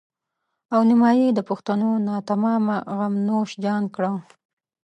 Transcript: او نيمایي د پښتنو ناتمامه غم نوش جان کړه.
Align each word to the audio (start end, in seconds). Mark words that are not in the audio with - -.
او 0.73 0.81
نيمایي 0.89 1.27
د 1.33 1.39
پښتنو 1.49 1.89
ناتمامه 2.07 2.77
غم 2.97 3.13
نوش 3.27 3.49
جان 3.63 3.83
کړه. 3.95 4.11